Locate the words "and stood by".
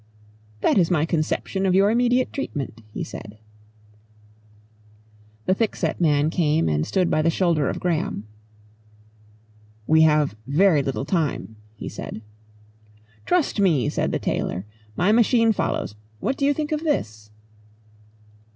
6.67-7.21